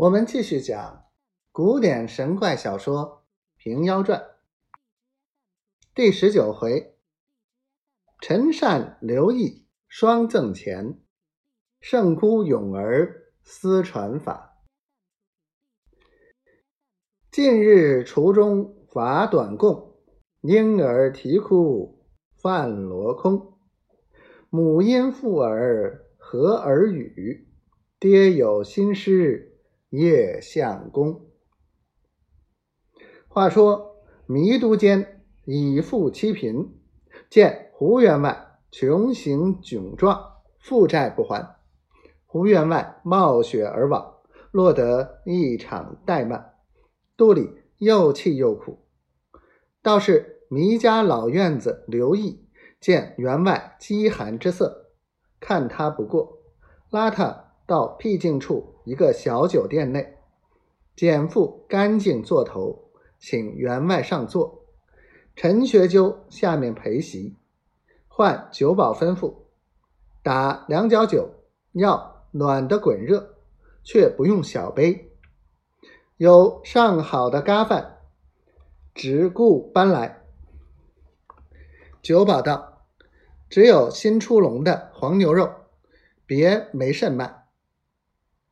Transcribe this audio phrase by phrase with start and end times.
[0.00, 1.04] 我们继续讲
[1.52, 3.26] 古典神怪小说
[3.62, 4.18] 《平妖传》
[5.94, 6.96] 第十九回：
[8.22, 10.98] 陈善、刘毅双赠钱，
[11.82, 14.64] 圣姑咏儿私传法。
[17.30, 20.00] 近日厨中法短供，
[20.40, 22.06] 婴儿啼哭
[22.40, 23.58] 饭罗空。
[24.48, 27.46] 母因妇儿和儿语，
[27.98, 29.48] 爹有心事。
[29.90, 31.26] 叶相公。
[33.28, 36.78] 话说弥都监以富欺贫，
[37.28, 41.56] 见胡员外穷行窘状，负债不还，
[42.24, 44.14] 胡员外冒雪而往，
[44.52, 46.54] 落得一场怠慢，
[47.16, 48.78] 肚里又气又苦。
[49.82, 52.48] 倒是弥家老院子刘毅
[52.80, 54.92] 见员外饥寒之色，
[55.40, 56.38] 看他不过，
[56.90, 57.49] 拉他。
[57.70, 60.16] 到僻静处一个小酒店内，
[60.96, 62.90] 简复干净座头，
[63.20, 64.64] 请员外上座。
[65.36, 67.36] 陈学究下面陪席，
[68.08, 69.32] 换酒保吩咐
[70.20, 71.30] 打两角酒，
[71.70, 73.36] 要暖的滚热，
[73.84, 75.12] 却不用小杯。
[76.16, 77.98] 有上好的咖饭，
[78.92, 80.24] 只顾搬来。
[82.02, 82.82] 酒保道
[83.48, 85.48] ：“只有新出笼的黄牛肉，
[86.26, 87.36] 别没甚卖。”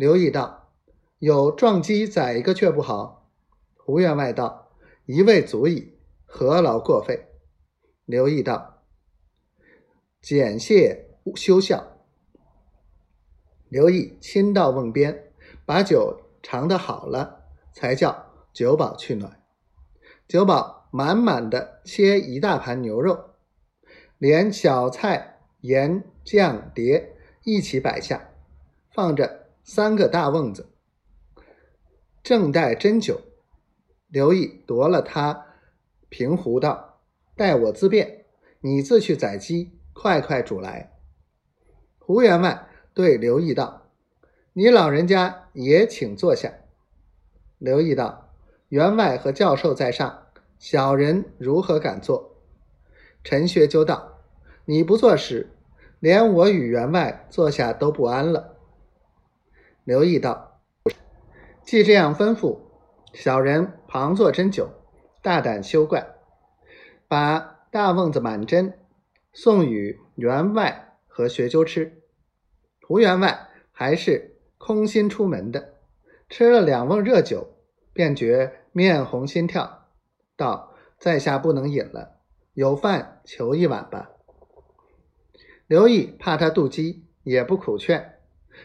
[0.00, 0.72] 刘毅道
[1.20, 3.30] ：“有撞鸡宰一个却不好。”
[3.76, 4.70] 胡员外道
[5.04, 7.26] ：“一位足矣，何劳过费？”
[8.06, 8.82] 刘毅道
[10.22, 11.98] ：“简谢休笑。”
[13.68, 15.34] 刘毅亲到瓮边，
[15.66, 17.42] 把酒尝得好了，
[17.74, 19.42] 才叫酒保去暖。
[20.26, 23.34] 酒保满满的切一大盘牛肉，
[24.16, 28.30] 连小菜、盐、酱碟一起摆下，
[28.90, 29.49] 放着。
[29.72, 30.68] 三个大瓮子，
[32.24, 33.20] 正待斟酒，
[34.08, 35.46] 刘毅夺了他
[36.08, 36.98] 平壶道
[37.38, 38.24] ：“待我自便，
[38.62, 40.98] 你自去宰鸡，快快煮来。”
[42.00, 43.92] 胡员外对刘毅道
[44.54, 46.52] ：“你老人家也请坐下。”
[47.58, 48.32] 刘毅道
[48.70, 50.26] ：“员外和教授在上，
[50.58, 52.42] 小人如何敢坐？”
[53.22, 54.18] 陈学究道
[54.66, 55.48] ：“你不坐时，
[56.00, 58.56] 连我与员外坐下都不安了。”
[59.84, 60.60] 刘毅道
[61.64, 62.58] ：“既这样吩咐，
[63.12, 64.68] 小人旁坐斟酒，
[65.22, 66.14] 大胆休怪。
[67.08, 68.74] 把大瓮子满斟，
[69.32, 72.02] 送与员外和学究吃。
[72.86, 75.74] 胡员外还是空心出门的，
[76.28, 77.56] 吃了两瓮热酒，
[77.92, 79.88] 便觉面红心跳，
[80.36, 82.20] 道：在下不能饮了，
[82.52, 84.10] 有饭求一碗吧。
[85.66, 88.19] 刘毅怕他妒忌，也不苦劝，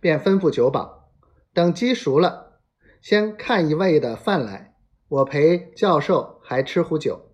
[0.00, 1.10] 便吩咐酒保。”
[1.54, 2.60] 等鸡熟了，
[3.00, 4.74] 先看一位的饭来，
[5.08, 7.27] 我陪教授还吃壶酒。